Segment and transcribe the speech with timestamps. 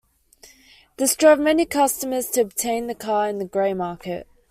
[0.97, 4.27] This drove many customers to obtain the car in the gray market.